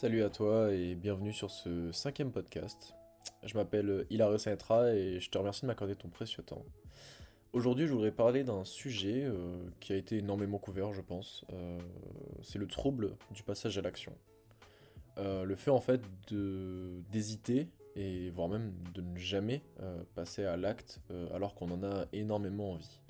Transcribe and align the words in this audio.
Salut 0.00 0.22
à 0.22 0.30
toi 0.30 0.72
et 0.72 0.94
bienvenue 0.94 1.32
sur 1.32 1.50
ce 1.50 1.90
cinquième 1.90 2.30
podcast. 2.30 2.94
Je 3.42 3.54
m'appelle 3.54 4.06
Hilario 4.10 4.38
Sanetra 4.38 4.92
et 4.92 5.18
je 5.18 5.28
te 5.28 5.36
remercie 5.36 5.62
de 5.62 5.66
m'accorder 5.66 5.96
ton 5.96 6.06
précieux 6.06 6.44
temps. 6.44 6.64
Aujourd'hui, 7.52 7.88
je 7.88 7.92
voudrais 7.94 8.12
parler 8.12 8.44
d'un 8.44 8.64
sujet 8.64 9.24
euh, 9.24 9.58
qui 9.80 9.92
a 9.92 9.96
été 9.96 10.18
énormément 10.18 10.58
couvert, 10.58 10.92
je 10.92 11.00
pense. 11.00 11.44
Euh, 11.52 11.80
c'est 12.44 12.60
le 12.60 12.68
trouble 12.68 13.16
du 13.32 13.42
passage 13.42 13.76
à 13.76 13.82
l'action. 13.82 14.12
Euh, 15.16 15.42
le 15.42 15.56
fait 15.56 15.72
en 15.72 15.80
fait 15.80 16.00
d'hésiter 16.30 17.66
et 17.96 18.30
voire 18.30 18.48
même 18.48 18.72
de 18.94 19.00
ne 19.00 19.18
jamais 19.18 19.64
passer 20.14 20.44
à 20.44 20.56
l'acte 20.56 21.00
alors 21.34 21.56
qu'on 21.56 21.72
en 21.72 21.82
a 21.82 22.06
énormément 22.12 22.74
envie. 22.74 23.00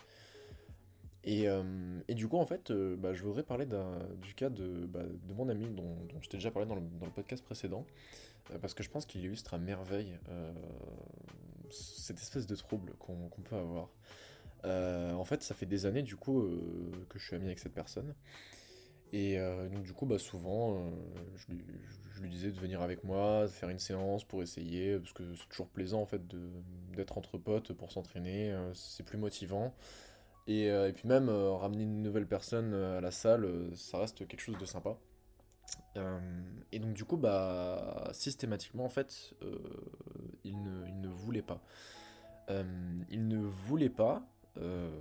Et, 1.25 2.15
du 2.15 2.29
coup, 2.29 2.39
en 2.39 2.47
fait, 2.47 2.73
bah, 2.73 3.13
je 3.13 3.23
voudrais 3.23 3.43
parler 3.43 3.67
du 4.23 4.35
cas 4.35 4.51
de, 4.51 4.87
bah, 4.87 5.03
de, 5.03 5.35
mon 5.35 5.49
ami 5.49 5.67
dont, 5.69 5.97
je 6.21 6.29
t'ai 6.29 6.37
déjà 6.37 6.51
parlé 6.51 6.69
dans 6.69 6.77
le, 6.77 7.11
podcast 7.15 7.45
précédent, 7.45 7.85
parce 8.61 8.75
que 8.75 8.83
je 8.83 8.91
pense 8.91 9.05
qu'il 9.05 9.23
illustre 9.23 9.55
à 9.55 9.59
merveille 9.59 10.19
cette 11.71 12.19
espèce 12.19 12.47
de 12.47 12.57
trouble 12.57 12.95
qu'on 12.99 13.43
peut 13.45 13.57
avoir. 13.57 13.89
en 14.65 15.25
fait, 15.25 15.43
ça 15.43 15.55
fait 15.55 15.67
des 15.67 15.87
années, 15.87 16.03
du 16.03 16.17
coup, 16.17 16.49
que 17.09 17.19
je 17.19 17.27
suis 17.27 17.37
ami 17.37 17.47
avec 17.47 17.59
cette 17.59 17.75
personne. 17.75 18.15
Et 19.13 19.39
donc, 19.73 19.83
du 19.83 19.93
coup, 19.93 20.07
bah, 20.07 20.19
souvent, 20.19 20.91
je 21.37 21.53
lui, 21.53 21.65
je, 22.15 22.23
lui, 22.23 22.31
disais 22.31 22.53
de 22.53 22.59
venir 22.59 22.81
avec 22.81 23.05
moi, 23.05 23.43
de 23.43 23.53
faire 23.53 23.69
une 23.69 23.81
séance 23.81 24.25
pour 24.25 24.43
essayer, 24.43 24.99
parce 24.99 25.13
que 25.13 25.35
c'est 25.35 25.49
toujours 25.49 25.69
plaisant, 25.69 26.01
en 26.01 26.07
fait, 26.07 26.23
d'être 26.95 27.19
entre 27.19 27.37
potes 27.39 27.73
pour 27.73 27.93
s'entraîner, 27.93 28.57
c'est 28.73 29.05
plus 29.05 29.19
motivant. 29.19 29.75
Euh, 30.49 30.89
et, 30.89 30.93
puis 30.93 31.07
même 31.07 31.29
euh, 31.29 31.53
ramener 31.53 31.83
une 31.83 32.03
nouvelle 32.03 32.27
personne 32.27 32.73
euh, 32.73 32.99
à 32.99 33.01
la 33.01 33.11
salle, 33.11 33.49
ça 33.75 33.99
reste 33.99 34.27
quelque 34.27 34.41
chose 34.41 34.59
de 34.59 34.65
sympa. 34.65 34.97
et 36.73 36.79
donc 36.79 36.95
du 36.95 37.05
coup, 37.05 37.17
bah, 37.17 38.09
systématiquement, 38.13 38.85
en 38.85 38.89
fait, 38.89 39.35
il, 40.45 40.63
ne, 40.63 41.09
voulait 41.09 41.43
pas. 41.43 41.61
il 43.11 43.29
ne 43.29 43.39
voulait 43.39 43.91
pas, 43.91 44.23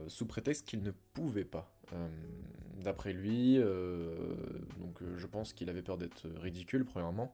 sous 0.07 0.25
prétexte 0.25 0.67
qu'il 0.67 0.83
ne 0.83 0.91
pouvait 1.13 1.45
pas. 1.45 1.71
D'après 2.83 3.13
lui, 3.13 3.57
donc 3.57 5.01
je 5.15 5.27
pense 5.27 5.53
qu'il 5.53 5.69
avait 5.69 5.83
peur 5.83 5.97
d'être 5.97 6.27
ridicule, 6.41 6.83
premièrement, 6.83 7.33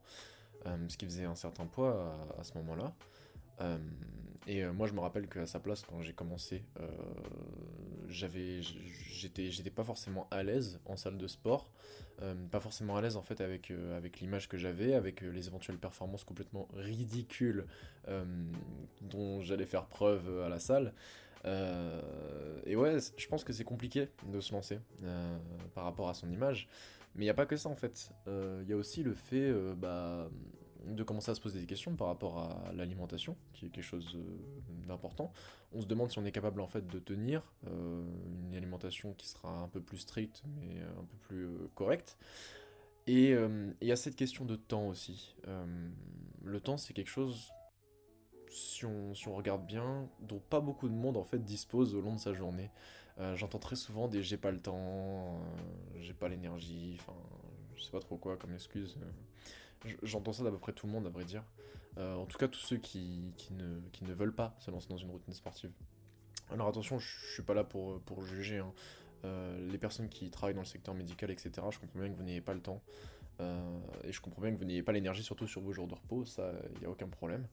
parce 0.64 0.96
qu'il 0.98 1.08
faisait 1.08 1.26
un 1.26 1.36
certain 1.36 1.66
poids 1.66 2.16
à 2.38 2.44
ce 2.44 2.56
moment-là. 2.58 2.94
Euh, 3.62 3.78
et 4.48 4.64
euh, 4.64 4.74
moi, 4.74 4.88
je 4.88 4.94
me 4.94 5.00
rappelle 5.00 5.28
qu'à 5.28 5.46
sa 5.46 5.60
place, 5.60 5.84
quand 5.84 6.02
j'ai 6.02 6.14
commencé, 6.14 6.64
euh, 6.80 6.88
j'avais, 8.08 8.62
j'étais, 8.62 9.50
j'étais 9.52 9.70
pas 9.70 9.84
forcément 9.84 10.28
à 10.32 10.44
l'aise 10.44 10.80
en 10.86 10.98
salle 10.98 11.18
de 11.18 11.28
sport, 11.28 11.70
pas 12.52 12.62
forcément 12.62 12.96
à 12.96 13.02
l'aise 13.02 13.18
en 13.18 13.22
fait 13.22 13.42
avec, 13.42 13.72
avec 13.98 14.22
l'image 14.22 14.48
que 14.48 14.56
j'avais, 14.56 14.94
avec 14.94 15.22
les 15.22 15.48
éventuelles 15.48 15.78
performances 15.78 16.24
complètement 16.24 16.70
ridicules 16.74 17.66
dont 19.02 19.42
j'allais 19.42 19.66
faire 19.66 19.88
preuve 19.88 20.42
à 20.42 20.48
la 20.48 20.60
salle. 20.60 20.94
et 21.46 22.76
ouais, 22.78 22.98
je 23.18 23.28
pense 23.28 23.44
que 23.44 23.52
c'est 23.52 23.66
compliqué 23.66 24.08
de 24.28 24.40
se 24.40 24.54
lancer 24.54 24.80
par 25.74 25.84
rapport 25.84 26.08
à 26.08 26.14
son 26.14 26.30
image. 26.32 26.70
Mais 27.16 27.24
il 27.24 27.26
n'y 27.26 27.32
a 27.32 27.36
pas 27.36 27.46
que 27.46 27.58
ça 27.58 27.68
en 27.68 27.76
fait. 27.76 28.12
Il 28.28 28.70
y 28.70 28.74
a 28.74 28.78
aussi 28.78 29.04
le 29.04 29.14
fait 29.14 29.52
bah, 29.76 30.30
de 30.86 31.04
commencer 31.04 31.32
à 31.32 31.36
se 31.36 31.42
poser 31.42 31.60
des 31.60 31.66
questions 31.66 31.96
par 31.96 32.08
rapport 32.08 32.40
à 32.40 32.72
l'alimentation, 32.74 33.36
qui 33.54 33.66
est 33.66 33.70
quelque 33.70 33.84
chose 33.84 34.16
euh, 34.16 34.88
d'important. 34.88 35.32
On 35.72 35.82
se 35.82 35.88
demande 35.88 36.12
si 36.12 36.20
on 36.20 36.26
est 36.26 36.32
capable 36.32 36.62
en 36.62 36.68
fait 36.68 36.88
de 36.88 37.00
tenir 37.00 37.42
euh, 37.68 38.04
une 38.48 38.56
alimentation 38.56 39.14
qui 39.14 39.28
sera 39.28 39.50
un 39.60 39.68
peu 39.68 39.82
plus 39.82 40.00
stricte, 40.00 40.44
mais 40.58 40.82
un 40.82 41.04
peu 41.04 41.18
plus 41.22 41.46
euh, 41.46 41.70
correcte. 41.76 42.18
Et 43.06 43.32
il 43.32 43.88
y 43.88 43.92
a 43.92 43.98
cette 43.98 44.16
question 44.16 44.46
de 44.46 44.56
temps 44.56 44.88
aussi. 44.88 45.36
le 46.42 46.62
temps, 46.62 46.78
c'est 46.78 46.94
quelque 46.94 47.10
chose, 47.10 47.52
si 48.50 48.86
on, 48.86 49.14
si 49.14 49.28
on, 49.28 49.36
regarde 49.36 49.66
bien, 49.66 50.08
dont 50.22 50.40
pas 50.40 50.62
beaucoup 50.62 50.88
de 50.88 50.94
monde 50.94 51.18
en 51.18 51.26
fait 51.26 51.44
dispose 51.44 51.96
au 51.96 52.02
long 52.02 52.14
de 52.14 52.20
sa 52.20 52.34
journée. 52.34 52.72
J'entends 53.36 53.60
très 53.60 53.76
souvent 53.76 54.08
des 54.08 54.24
j'ai 54.24 54.38
pas 54.38 54.52
le 54.52 54.62
temps, 54.62 55.42
j'ai 56.00 56.14
pas 56.14 56.30
l'énergie, 56.30 56.96
enfin, 57.02 57.18
je 57.76 57.84
sais 57.84 57.92
pas 57.92 58.00
trop 58.00 58.16
quoi 58.16 58.38
comme 58.38 58.54
excuse. 58.54 58.98
J'entends 60.02 60.34
ça 60.34 60.44
d'à 60.44 60.52
peu 60.52 60.60
près 60.60 60.74
tout 60.74 60.88
le 60.88 60.94
monde, 60.94 61.08
à 61.08 61.10
vrai 61.10 61.26
dire. 61.26 61.44
Euh, 61.98 62.16
en 62.16 62.26
tout 62.26 62.38
cas, 62.38 62.48
tous 62.48 62.60
ceux 62.60 62.78
qui, 62.78 63.34
ne, 63.52 64.14
veulent 64.14 64.34
pas 64.34 64.56
se 64.60 64.72
lancer 64.72 64.88
dans 64.90 64.98
une 64.98 65.12
routine 65.12 65.34
sportive. 65.34 65.72
Alors 66.52 66.68
attention, 66.68 67.00
je, 67.00 67.08
ne 67.08 67.32
suis 67.34 67.44
pas 67.44 67.54
là 67.54 67.64
pour, 67.64 68.00
pour 68.02 68.24
juger. 68.26 68.60
Hein. 68.60 68.74
Euh, 69.26 69.70
les 69.72 69.78
personnes 69.78 70.10
qui 70.10 70.30
travaillent 70.30 70.56
dans 70.56 70.62
le 70.62 70.68
secteur 70.68 70.94
médical, 70.94 71.32
etc., 71.32 71.52
je 71.72 71.80
comprends 71.80 72.00
bien 72.00 72.10
que 72.10 72.16
vous 72.16 72.24
n'ayez 72.24 72.42
pas 72.42 72.54
le 72.54 72.62
temps. 72.62 72.82
Euh, 73.40 73.80
et 74.04 74.12
je 74.12 74.22
comprends 74.22 74.42
bien 74.42 74.52
que 74.52 74.58
vous 74.58 74.66
n'ayez 74.66 74.84
pas 74.84 74.92
l'énergie, 74.92 75.24
surtout 75.24 75.48
sur 75.48 75.62
vos 75.62 75.74
jours 75.74 75.88
de 75.88 75.96
repos, 75.96 76.26
ça, 76.26 76.52
il 76.76 76.80
n'y 76.80 76.86
a 76.86 76.90
aucun 76.90 77.08
problème. 77.08 77.48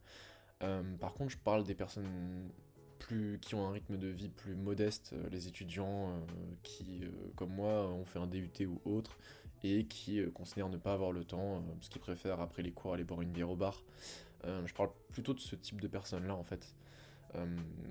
par 0.98 1.14
contre, 1.14 1.30
je 1.30 1.38
parle 1.38 1.64
des 1.64 1.74
personnes 1.74 2.50
plus, 2.98 3.38
qui 3.40 3.54
ont 3.54 3.66
un 3.66 3.72
rythme 3.72 3.96
de 3.96 4.08
vie 4.08 4.28
plus 4.28 4.54
modeste, 4.54 5.14
les 5.30 5.48
étudiants 5.48 6.20
qui, 6.62 7.02
comme 7.34 7.50
moi, 7.50 7.88
ont 7.88 8.04
fait 8.04 8.18
un 8.18 8.26
DUT 8.26 8.66
ou 8.66 8.80
autre, 8.84 9.16
et 9.64 9.84
qui 9.84 10.20
euh, 10.20 10.30
considèrent 10.30 10.68
ne 10.68 10.76
pas 10.76 10.92
avoir 10.92 11.12
le 11.12 11.24
temps, 11.24 11.56
euh, 11.56 11.60
parce 11.76 11.88
qu'ils 11.88 12.00
préfèrent 12.00 12.40
après 12.40 12.62
les 12.62 12.72
cours 12.72 12.94
aller 12.94 13.04
boire 13.04 13.20
une 13.22 13.30
bière 13.30 13.50
au 13.50 13.56
bar. 13.56 13.82
Euh, 14.44 14.66
je 14.66 14.74
parle 14.74 14.90
plutôt 15.12 15.34
de 15.34 15.40
ce 15.40 15.56
type 15.56 15.80
de 15.80 15.88
personnes-là 15.88 16.34
en 16.34 16.44
fait. 16.44 16.74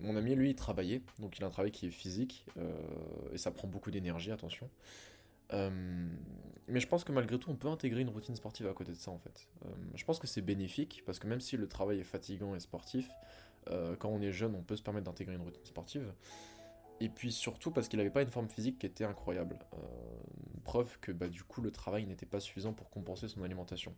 mon 0.01 0.15
ami, 0.17 0.35
lui, 0.35 0.49
il 0.49 0.55
travaillait, 0.55 1.01
donc 1.19 1.37
il 1.37 1.43
a 1.43 1.47
un 1.47 1.51
travail 1.51 1.71
qui 1.71 1.87
est 1.87 1.91
physique, 1.91 2.45
et 3.31 3.37
ça 3.37 3.51
prend 3.51 3.69
beaucoup 3.69 3.89
d'énergie, 3.89 4.31
attention. 4.31 4.69
mais 5.51 6.79
je 6.79 6.87
pense 6.87 7.05
que 7.05 7.13
malgré 7.13 7.39
tout, 7.39 7.49
on 7.49 7.55
peut 7.55 7.69
intégrer 7.69 8.01
une 8.01 8.09
routine 8.09 8.35
sportive 8.35 8.67
à 8.67 8.73
côté 8.73 8.91
de 8.91 8.97
ça 8.97 9.11
en 9.11 9.17
fait. 9.17 9.47
je 9.95 10.03
pense 10.03 10.19
que 10.19 10.27
c'est 10.27 10.41
bénéfique, 10.41 11.03
parce 11.05 11.19
que 11.19 11.27
même 11.27 11.39
si 11.39 11.55
le 11.55 11.67
travail 11.67 11.99
est 11.99 12.03
fatigant 12.03 12.53
et 12.53 12.59
sportif, 12.59 13.09
quand 13.99 14.09
on 14.09 14.21
est 14.21 14.33
jeune, 14.33 14.55
on 14.55 14.63
peut 14.63 14.75
se 14.75 14.83
permettre 14.83 15.05
d'intégrer 15.05 15.35
une 15.35 15.43
routine 15.43 15.65
sportive. 15.65 16.11
Et 17.01 17.09
puis 17.09 17.31
surtout 17.31 17.71
parce 17.71 17.87
qu'il 17.87 17.97
n'avait 17.97 18.09
pas 18.09 18.21
une 18.21 18.29
forme 18.29 18.49
physique 18.49 18.79
qui 18.79 18.85
était 18.85 19.05
incroyable. 19.05 19.59
Euh, 19.73 19.77
preuve 20.63 20.99
que 20.99 21.11
bah, 21.11 21.29
du 21.29 21.43
coup 21.43 21.61
le 21.61 21.71
travail 21.71 22.05
n'était 22.05 22.25
pas 22.25 22.39
suffisant 22.39 22.73
pour 22.73 22.89
compenser 22.89 23.27
son 23.27 23.43
alimentation. 23.43 23.95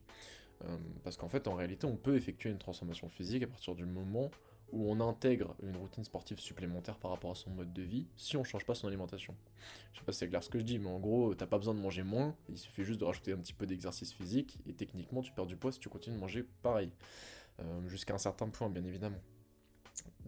Euh, 0.63 0.77
parce 1.03 1.17
qu'en 1.17 1.29
fait 1.29 1.47
en 1.47 1.55
réalité 1.55 1.87
on 1.87 1.95
peut 1.95 2.15
effectuer 2.15 2.51
une 2.51 2.59
transformation 2.59 3.09
physique 3.09 3.43
à 3.43 3.47
partir 3.47 3.73
du 3.73 3.85
moment 3.85 4.29
où 4.71 4.89
on 4.89 5.01
intègre 5.01 5.55
une 5.63 5.75
routine 5.75 6.03
sportive 6.03 6.39
supplémentaire 6.39 6.97
par 6.97 7.11
rapport 7.11 7.31
à 7.31 7.35
son 7.35 7.49
mode 7.49 7.73
de 7.73 7.81
vie 7.81 8.07
si 8.15 8.37
on 8.37 8.43
change 8.43 8.65
pas 8.65 8.75
son 8.75 8.87
alimentation. 8.87 9.35
Je 9.93 9.99
sais 9.99 10.05
pas 10.05 10.11
si 10.11 10.19
c'est 10.19 10.29
clair 10.29 10.43
ce 10.43 10.49
que 10.49 10.59
je 10.59 10.63
dis, 10.63 10.77
mais 10.77 10.89
en 10.89 10.99
gros 10.99 11.33
t'as 11.33 11.47
pas 11.47 11.57
besoin 11.57 11.73
de 11.73 11.79
manger 11.79 12.03
moins, 12.03 12.35
il 12.47 12.57
suffit 12.57 12.83
juste 12.83 12.99
de 12.99 13.05
rajouter 13.05 13.33
un 13.33 13.37
petit 13.37 13.53
peu 13.53 13.65
d'exercice 13.65 14.13
physique 14.13 14.59
et 14.67 14.73
techniquement 14.73 15.21
tu 15.21 15.31
perds 15.33 15.47
du 15.47 15.57
poids 15.57 15.71
si 15.71 15.79
tu 15.79 15.89
continues 15.89 16.15
de 16.15 16.21
manger 16.21 16.45
pareil. 16.61 16.91
Euh, 17.59 17.87
jusqu'à 17.89 18.13
un 18.13 18.19
certain 18.19 18.47
point 18.47 18.69
bien 18.69 18.85
évidemment. 18.85 19.19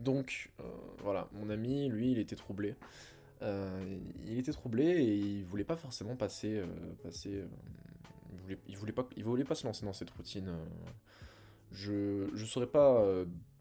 Donc, 0.03 0.51
euh, 0.59 0.63
voilà, 0.99 1.29
mon 1.33 1.49
ami, 1.49 1.87
lui, 1.89 2.11
il 2.11 2.19
était 2.19 2.35
troublé. 2.35 2.75
Euh, 3.41 3.97
il 4.25 4.37
était 4.37 4.51
troublé 4.51 4.85
et 4.85 5.15
il 5.15 5.45
voulait 5.45 5.63
pas 5.63 5.75
forcément 5.75 6.15
passer. 6.15 6.57
Euh, 6.57 6.65
passer 7.01 7.43
il, 8.31 8.39
voulait, 8.41 8.59
voulait 8.75 8.91
pas, 8.91 9.07
il 9.15 9.23
voulait 9.23 9.45
se 9.55 9.65
lancer 9.65 9.85
dans 9.85 9.93
cette 9.93 10.09
routine. 10.11 10.51
je 11.71 12.29
ne 12.31 12.45
saurais 12.45 12.67
pas 12.67 13.05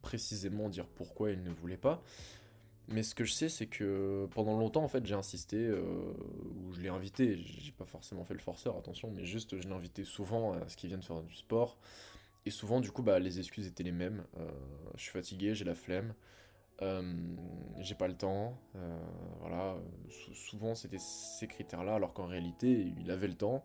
précisément 0.03 0.69
dire 0.69 0.87
pourquoi 0.87 1.31
il 1.31 1.43
ne 1.43 1.51
voulait 1.51 1.77
pas. 1.77 2.03
Mais 2.89 3.05
ce 3.05 3.15
que 3.15 3.25
je 3.25 3.33
sais, 3.33 3.49
c'est 3.49 3.67
que 3.67 4.27
pendant 4.35 4.59
longtemps, 4.59 4.83
en 4.83 4.89
fait, 4.89 5.07
j'ai 5.07 5.15
insisté, 5.15 5.71
ou 5.71 6.73
je 6.73 6.81
l'ai 6.81 6.89
invité, 6.89 7.37
j'ai 7.37 7.71
pas 7.71 7.85
forcément 7.85 8.25
fait 8.25 8.35
le 8.35 8.41
forceur, 8.41 8.77
attention, 8.77 9.11
mais 9.15 9.25
juste 9.25 9.57
je 9.57 9.69
l'ai 9.69 9.75
invité 9.75 10.03
souvent 10.05 10.53
à 10.55 10.69
ce 10.69 10.77
qu'il 10.77 10.89
vienne 10.89 11.03
faire 11.03 11.23
du 11.23 11.35
sport, 11.35 11.79
et 12.45 12.51
souvent, 12.51 12.81
du 12.81 12.91
coup, 12.91 13.03
bah, 13.03 13.19
les 13.19 13.39
excuses 13.39 13.67
étaient 13.67 13.85
les 13.85 13.93
mêmes. 13.93 14.25
Euh, 14.37 14.51
je 14.97 15.03
suis 15.03 15.13
fatigué, 15.13 15.55
j'ai 15.55 15.65
la 15.65 15.75
flemme, 15.75 16.15
euh, 16.83 17.15
j'ai 17.79 17.95
pas 17.95 18.09
le 18.09 18.17
temps. 18.17 18.59
Euh, 18.77 18.99
voilà, 19.41 19.77
souvent 20.35 20.75
c'était 20.75 20.99
ces 20.99 21.47
critères-là, 21.47 21.95
alors 21.95 22.13
qu'en 22.13 22.27
réalité, 22.27 22.93
il 22.99 23.11
avait 23.11 23.29
le 23.29 23.37
temps. 23.37 23.65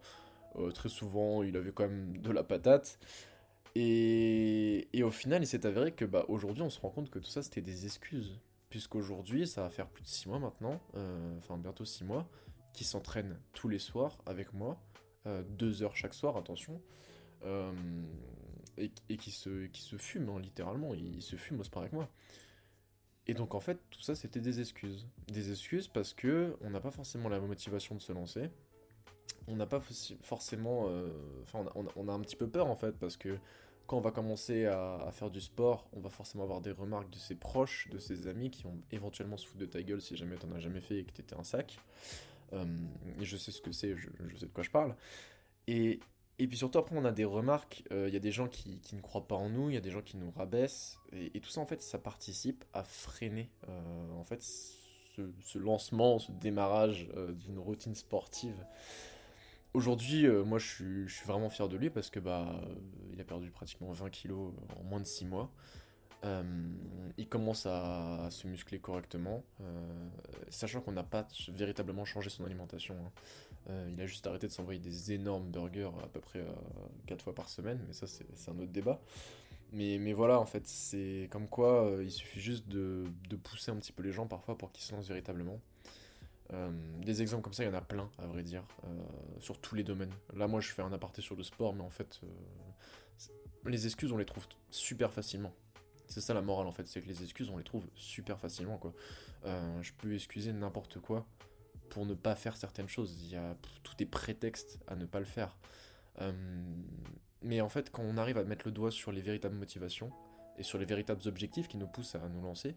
très 0.74 0.90
souvent, 0.90 1.44
il 1.44 1.56
avait 1.58 1.72
quand 1.72 1.88
même 1.88 2.18
de 2.18 2.32
la 2.32 2.44
patate. 2.44 3.00
Et, 3.76 4.88
au 5.04 5.12
final, 5.12 5.44
il 5.44 5.48
s'est 5.48 5.66
avéré 5.66 5.92
que 5.92 6.06
bah, 6.06 6.26
aujourd'hui, 6.28 6.64
on 6.64 6.70
se 6.70 6.80
rend 6.80 6.90
compte 6.90 7.10
que 7.10 7.20
tout 7.20 7.30
ça, 7.30 7.44
c'était 7.44 7.62
des 7.62 7.86
excuses. 7.86 8.40
Puisqu'aujourd'hui, 8.70 9.48
ça 9.48 9.62
va 9.62 9.70
faire 9.70 9.88
plus 9.88 10.04
de 10.04 10.08
6 10.08 10.28
mois 10.28 10.40
maintenant, 10.40 10.82
enfin 11.38 11.58
bientôt 11.58 11.86
6 11.86 12.04
mois, 12.04 12.28
qu'il 12.74 12.86
s'entraîne 12.86 13.40
tous 13.54 13.70
les 13.70 13.80
soirs 13.80 14.18
avec 14.26 14.54
moi, 14.54 14.78
2 15.26 15.84
heures 15.84 15.96
chaque 15.96 16.14
soir, 16.14 16.38
attention. 16.38 16.82
Et, 18.78 19.18
qui, 19.18 19.32
se, 19.32 19.68
qui 19.68 19.82
se 19.82 19.98
fume, 19.98 20.30
hein, 20.30 20.40
littéralement, 20.40 20.94
il, 20.94 21.22
se 21.22 21.36
fume 21.36 21.60
au 21.60 21.64
sport 21.64 21.82
avec 21.82 21.94
moi. 21.94 22.10
Et 23.26 23.34
donc 23.34 23.56
en 23.56 23.60
fait, 23.60 23.78
tout 23.90 24.02
ça 24.02 24.16
c'était 24.16 24.40
des 24.40 24.60
excuses. 24.62 25.06
Des 25.28 25.52
excuses 25.52 25.88
parce 25.88 26.14
que 26.14 26.56
on 26.62 26.70
n'a 26.70 26.80
pas 26.80 26.92
forcément 26.92 27.28
la 27.28 27.40
motivation 27.40 27.96
de 27.96 28.02
se 28.02 28.14
lancer. 28.14 28.50
On 29.50 29.56
n'a 29.56 29.66
pas 29.66 29.82
forcément... 30.22 30.88
Euh, 30.90 31.10
enfin, 31.44 31.66
on, 31.96 32.08
a 32.08 32.12
un 32.12 32.20
petit 32.20 32.36
peu 32.36 32.48
peur 32.48 32.68
en 32.68 32.76
fait, 32.76 32.94
parce 32.94 33.18
que 33.18 33.38
quand 33.86 33.98
on 33.98 34.02
va 34.02 34.12
commencer 34.12 34.66
à, 34.66 35.10
faire 35.12 35.30
du 35.30 35.40
sport, 35.40 35.90
on 35.94 36.02
va 36.02 36.10
forcément 36.10 36.44
avoir 36.44 36.62
des 36.62 36.72
remarques 36.72 37.10
de 37.10 37.18
ses 37.18 37.36
proches, 37.36 37.88
de 37.90 38.00
ses 38.00 38.28
amis 38.28 38.52
qui 38.52 38.64
vont 38.64 38.78
éventuellement 38.92 39.38
se 39.38 39.48
foutre 39.48 39.60
de 39.60 39.66
ta 39.66 39.82
gueule 39.82 40.02
si 40.02 40.18
jamais 40.18 40.36
t'en 40.36 40.52
as 40.52 40.60
jamais 40.60 40.82
fait 40.82 41.00
et 41.00 41.04
que 41.06 41.12
t'étais 41.12 41.36
un 41.36 41.44
sac. 41.44 41.80
Euh, 42.54 42.66
je 43.22 43.38
sais 43.38 43.52
ce 43.52 43.62
que 43.62 43.72
c'est, 43.72 43.96
je, 43.96 44.10
sais 44.36 44.46
de 44.46 44.52
quoi 44.52 44.64
je 44.64 44.72
parle. 44.72 44.96
Et, 45.68 46.00
Et 46.40 46.48
puis 46.48 46.58
surtout 46.58 46.78
après 46.78 46.96
on 46.96 47.06
a 47.06 47.12
des 47.12 47.26
remarques, 47.26 47.84
il 47.92 48.10
y 48.10 48.16
a 48.16 48.20
des 48.20 48.32
gens 48.32 48.48
qui, 48.48 48.80
ne 48.94 49.02
croient 49.02 49.28
pas 49.28 49.36
en 49.36 49.50
nous, 49.50 49.70
il 49.70 49.74
y 49.74 49.78
a 49.78 49.82
des 49.82 49.90
gens 49.90 50.02
qui 50.02 50.18
nous 50.18 50.32
rabaissent, 50.32 51.00
et, 51.12 51.40
tout 51.40 51.50
ça 51.50 51.62
en 51.62 51.66
fait 51.66 51.82
ça 51.82 51.98
participe 51.98 52.64
à 52.74 52.84
freiner 52.84 53.50
en 53.68 54.24
fait 54.24 54.44
ce, 54.44 55.58
lancement, 55.58 56.20
ce 56.20 56.32
démarrage 56.32 57.10
d'une 57.40 57.58
routine 57.58 57.96
sportive. 57.96 58.64
Aujourd'hui, 59.74 60.28
moi 60.28 60.60
je 60.60 60.68
suis, 60.68 61.08
je 61.08 61.16
suis, 61.16 61.26
vraiment 61.26 61.50
fier 61.50 61.68
de 61.68 61.76
lui 61.76 61.90
parce 61.90 62.12
que 62.12 62.20
bah 62.20 62.62
il 63.12 63.20
a 63.20 63.24
perdu 63.24 63.50
pratiquement 63.50 63.92
20 63.92 64.12
kilos 64.12 64.54
en 64.80 64.84
moins 64.84 65.00
de 65.00 65.06
6 65.06 65.26
mois. 65.26 65.52
Euh, 66.26 66.44
il 67.18 67.28
commence 67.28 67.66
à, 67.66 68.28
se 68.32 68.48
muscler 68.48 68.80
correctement, 68.80 69.44
euh, 69.62 70.10
sachant 70.50 70.82
qu'on 70.82 70.92
n'a 70.92 71.04
pas 71.04 71.28
véritablement 71.50 72.06
changé 72.06 72.30
son 72.30 72.46
alimentation. 72.46 72.96
Hein. 72.96 73.12
Euh, 73.70 73.90
il 73.94 74.02
a 74.02 74.06
juste 74.06 74.26
arrêté 74.26 74.48
de 74.48 74.52
s'envoyer 74.52 74.80
des 74.80 75.14
énormes 75.14 75.50
burgers 75.50 75.92
à 76.04 76.08
peu 76.08 76.20
près 76.20 76.44
4 77.06 77.24
fois 77.24 77.36
par 77.36 77.50
semaine, 77.50 77.84
mais 77.88 77.94
ça 77.94 78.08
c'est 78.08 78.26
un 78.50 78.58
autre 78.60 78.72
débat. 78.72 79.00
Mais, 79.74 79.98
mais, 79.98 80.14
voilà, 80.14 80.40
en 80.40 80.46
fait, 80.46 80.66
c'est 80.66 81.28
comme 81.30 81.50
quoi 81.50 81.98
il 82.02 82.10
suffit 82.10 82.40
juste 82.40 82.70
de, 82.70 83.04
de, 83.30 83.36
pousser 83.36 83.70
un 83.70 83.76
petit 83.76 83.92
peu 83.92 84.02
les 84.02 84.14
gens 84.14 84.26
parfois 84.26 84.58
pour 84.58 84.72
qu'ils 84.72 84.86
se 84.86 84.94
lancent 84.94 85.10
véritablement. 85.10 85.60
des 87.02 87.22
exemples 87.22 87.44
comme 87.44 87.52
ça, 87.52 87.64
il 87.64 87.68
y 87.68 87.70
en 87.70 87.74
a 87.74 87.82
plein, 87.82 88.10
à 88.18 88.28
vrai 88.28 88.44
dire, 88.44 88.64
sur 89.40 89.60
tous 89.60 89.76
les 89.76 89.84
domaines. 89.84 90.14
Là, 90.34 90.48
moi, 90.48 90.62
je 90.62 90.72
fais 90.72 90.84
un 90.84 90.94
aparté 90.94 91.22
sur 91.22 91.36
le 91.36 91.44
sport, 91.44 91.74
mais 91.74 91.84
en 91.84 91.90
fait, 91.90 92.22
les 93.66 93.86
excuses, 93.86 94.14
on 94.14 94.18
les 94.18 94.26
trouve 94.26 94.48
super 94.72 95.12
facilement. 95.12 95.54
C'est 96.08 96.22
ça 96.22 96.34
la 96.34 96.42
morale 96.42 96.68
en 96.68 96.72
fait, 96.72 96.88
c'est 96.88 97.02
que 97.02 97.08
les 97.08 97.24
excuses 97.24 97.50
on 97.50 97.58
les 97.58 97.64
trouve 97.64 97.86
super 97.96 98.40
facilement. 98.40 98.80
Euh, 99.46 99.82
je 99.82 99.92
peux 99.94 100.14
excuser 100.14 100.54
n'importe 100.54 101.00
quoi 101.00 101.26
pour 101.90 102.06
ne 102.06 102.14
pas 102.14 102.36
faire 102.36 102.56
certaines 102.56 102.88
choses. 102.88 103.22
Il 103.22 103.32
y 103.32 103.36
a 103.36 103.56
tout 103.84 103.94
est 104.00 104.06
prétexte 104.06 104.80
à 104.88 104.96
ne 104.96 105.06
pas 105.06 105.20
le 105.20 105.26
faire. 105.26 105.58
Euh, 106.22 106.32
mais 107.42 107.62
en 107.62 107.70
fait, 107.70 107.92
quand 107.92 108.04
on 108.04 108.18
arrive 108.18 108.38
à 108.38 108.44
mettre 108.44 108.66
le 108.66 108.72
doigt 108.72 108.92
sur 108.92 109.12
les 109.12 109.22
véritables 109.22 109.56
motivations 109.56 110.12
et 110.58 110.64
sur 110.64 110.80
les 110.80 110.86
véritables 110.86 111.28
objectifs 111.28 111.68
qui 111.68 111.78
nous 111.78 111.88
poussent 111.88 112.16
à 112.16 112.28
nous 112.30 112.42
lancer, 112.42 112.76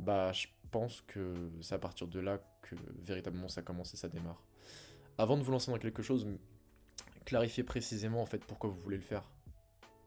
bah 0.00 0.32
je 0.32 0.46
pense 0.70 1.02
que 1.02 1.34
c'est 1.60 1.74
à 1.74 1.78
partir 1.78 2.06
de 2.06 2.20
là 2.20 2.40
que 2.62 2.76
véritablement 3.02 3.48
ça 3.48 3.62
commence 3.62 3.94
et 3.94 3.96
ça 3.96 4.08
démarre. 4.08 4.42
Avant 5.18 5.36
de 5.36 5.42
vous 5.42 5.52
lancer 5.52 5.70
dans 5.70 5.78
quelque 5.78 6.02
chose, 6.02 6.26
clarifiez 7.24 7.64
précisément 7.64 8.22
en 8.22 8.26
fait 8.26 8.44
pourquoi 8.44 8.70
vous 8.70 8.80
voulez 8.80 8.96
le 8.96 9.02
faire 9.02 9.28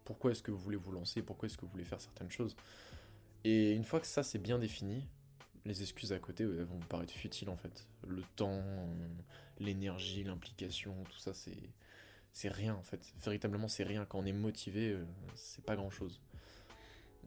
pourquoi 0.06 0.32
est-ce 0.32 0.44
que 0.44 0.52
vous 0.52 0.58
voulez 0.58 0.78
vous 0.78 0.92
lancer, 0.92 1.22
pourquoi 1.22 1.48
est-ce 1.48 1.58
que 1.58 1.66
vous 1.66 1.72
voulez 1.72 1.84
faire 1.84 2.02
certaines 2.02 2.32
choses. 2.32 2.56
Et 3.44 3.72
une 3.72 3.84
fois 3.84 4.00
que 4.00 4.08
ça 4.08 4.24
c'est 4.24 4.40
bien 4.40 4.60
défini, 4.60 5.08
les 5.66 5.82
excuses 5.82 6.14
à 6.14 6.20
côté 6.20 6.46
vont 6.46 6.78
vous 6.78 6.88
paraître 6.88 7.14
futiles 7.14 7.50
en 7.50 7.56
fait. 7.56 7.88
Le 8.08 8.24
temps, 8.36 8.64
l'énergie, 9.60 10.24
l'implication, 10.24 10.96
tout 11.10 11.20
ça 11.20 11.34
c'est 11.34 12.50
rien 12.50 12.76
en 12.76 12.84
fait. 12.84 13.14
Véritablement 13.24 13.68
c'est 13.68 13.84
rien. 13.84 14.06
Quand 14.06 14.20
on 14.20 14.26
est 14.26 14.34
motivé, 14.34 14.92
euh, 14.92 15.06
c'est 15.36 15.64
pas 15.64 15.76
grand 15.76 15.90
chose. 15.90 16.22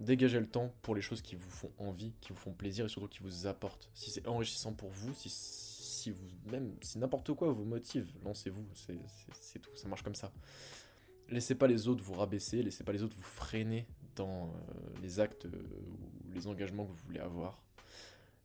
Dégagez 0.00 0.40
le 0.40 0.48
temps 0.48 0.74
pour 0.82 0.96
les 0.96 1.02
choses 1.02 1.22
qui 1.22 1.36
vous 1.36 1.50
font 1.50 1.70
envie, 1.78 2.12
qui 2.20 2.30
vous 2.30 2.38
font 2.38 2.52
plaisir 2.52 2.86
et 2.86 2.88
surtout 2.88 3.08
qui 3.08 3.20
vous 3.20 3.46
apportent. 3.46 3.88
Si 3.94 4.10
c'est 4.10 4.26
enrichissant 4.26 4.72
pour 4.72 4.90
vous, 4.90 5.14
si, 5.14 5.28
si 5.30 6.10
vous 6.10 6.26
même 6.50 6.74
si 6.82 6.98
n'importe 6.98 7.32
quoi 7.34 7.52
vous 7.52 7.64
motive, 7.64 8.10
lancez-vous. 8.24 8.66
C'est 8.74 9.60
tout. 9.60 9.70
Ça 9.76 9.86
marche 9.86 10.02
comme 10.02 10.16
ça. 10.16 10.32
Laissez 11.30 11.54
pas 11.54 11.66
les 11.66 11.88
autres 11.88 12.02
vous 12.02 12.14
rabaisser, 12.14 12.62
laissez 12.62 12.84
pas 12.84 12.92
les 12.92 13.02
autres 13.02 13.16
vous 13.16 13.22
freiner 13.22 13.86
dans 14.16 14.48
euh, 14.48 15.00
les 15.02 15.20
actes 15.20 15.46
euh, 15.46 15.50
ou 16.28 16.32
les 16.32 16.46
engagements 16.46 16.84
que 16.84 16.90
vous 16.90 17.06
voulez 17.06 17.20
avoir. 17.20 17.62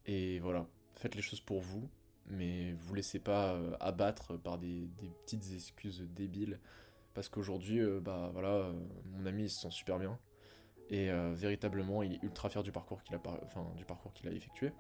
Et 0.06 0.40
voilà, 0.40 0.66
faites 0.96 1.16
les 1.16 1.22
choses 1.22 1.42
pour 1.42 1.62
vous, 1.62 1.90
mais 2.28 2.74
vous 2.74 2.96
laissez 2.96 3.20
pas 3.20 3.54
euh, 3.54 3.76
abattre 3.80 4.38
par 4.38 4.58
des, 4.58 4.90
petites 5.26 5.52
excuses 5.54 6.08
débiles. 6.16 6.60
Parce 7.14 7.28
qu'aujourd'hui, 7.28 7.82
bah 8.02 8.30
voilà, 8.32 8.72
mon 9.08 9.26
ami 9.26 9.50
se 9.50 9.62
sent 9.62 9.72
super 9.72 9.98
bien. 10.00 10.18
Et 10.90 11.10
véritablement, 11.34 12.02
il 12.02 12.14
est 12.14 12.24
ultra 12.24 12.50
fier 12.50 12.64
du 12.64 12.72
parcours 12.72 13.04
qu'il 13.04 13.16
a, 13.16 13.20
du 13.76 13.84
parcours 13.84 14.14
qu'il 14.14 14.30
a 14.30 14.32
effectué. 14.32 14.72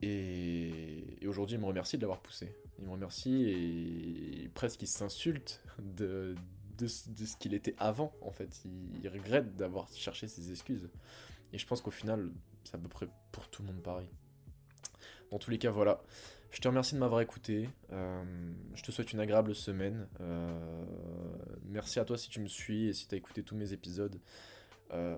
Et 0.00 1.18
aujourd'hui, 1.26 1.56
il 1.56 1.60
me 1.60 1.66
remercie 1.66 1.98
de 1.98 2.02
l'avoir 2.02 2.20
poussé. 2.20 2.56
Il 2.78 2.86
me 2.86 2.90
remercie 2.90 3.44
et 3.44 4.48
presque 4.54 4.82
il 4.82 4.88
s'insulte 4.88 5.62
de, 5.78 6.34
de, 6.80 6.86
ce 7.26 7.36
qu'il 7.36 7.54
était 7.54 7.74
avant, 7.78 8.12
en 8.20 8.30
fait. 8.30 8.62
Il, 8.64 9.08
regrette 9.08 9.56
d'avoir 9.56 9.88
cherché 9.92 10.28
ses 10.28 10.50
excuses. 10.50 10.88
Et 11.52 11.58
je 11.58 11.66
pense 11.66 11.80
qu'au 11.80 11.90
final, 11.90 12.30
c'est 12.64 12.74
à 12.74 12.78
peu 12.78 12.88
près 12.88 13.08
pour 13.32 13.48
tout 13.48 13.62
le 13.62 13.68
monde 13.68 13.82
pareil. 13.82 14.08
Dans 15.30 15.38
tous 15.38 15.50
les 15.50 15.58
cas, 15.58 15.70
voilà. 15.70 16.02
Je 16.50 16.60
te 16.60 16.66
remercie 16.66 16.94
de 16.94 17.00
m'avoir 17.00 17.20
écouté. 17.20 17.68
Euh, 17.92 18.24
je 18.74 18.82
te 18.82 18.90
souhaite 18.90 19.12
une 19.12 19.20
agréable 19.20 19.54
semaine. 19.54 20.08
Euh, 20.20 20.84
merci 21.64 22.00
à 22.00 22.04
toi 22.04 22.18
si 22.18 22.28
tu 22.28 22.40
me 22.40 22.48
suis 22.48 22.88
et 22.88 22.92
si 22.92 23.06
tu 23.06 23.14
as 23.14 23.18
écouté 23.18 23.42
tous 23.42 23.54
mes 23.54 23.72
épisodes. 23.72 24.20
Euh, 24.92 25.16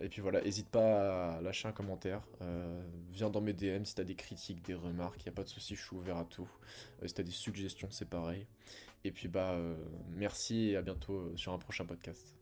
et 0.00 0.08
puis 0.08 0.20
voilà, 0.20 0.40
n'hésite 0.40 0.68
pas 0.68 1.34
à 1.34 1.40
lâcher 1.40 1.68
un 1.68 1.72
commentaire. 1.72 2.22
viens 3.10 3.30
dans 3.30 3.40
mes 3.40 3.52
DM 3.52 3.84
si 3.84 3.94
tu 3.94 4.00
as 4.00 4.04
des 4.04 4.14
critiques, 4.14 4.64
des 4.64 4.74
remarques. 4.74 5.24
N'y 5.24 5.30
a 5.30 5.32
pas 5.32 5.44
de 5.44 5.48
souci, 5.48 5.74
je 5.74 5.82
suis 5.82 5.96
ouvert 5.96 6.18
à 6.18 6.24
tout. 6.24 6.48
si 7.04 7.14
tu 7.14 7.20
as 7.20 7.24
des 7.24 7.30
suggestions, 7.30 7.88
c'est 7.90 8.08
pareil. 8.08 8.46
Et 9.04 9.12
puis 9.12 9.28
bah 9.28 9.56
merci 10.10 10.70
et 10.70 10.76
à 10.76 10.82
bientôt 10.82 11.32
sur 11.36 11.52
un 11.52 11.58
prochain 11.58 11.84
podcast. 11.84 12.37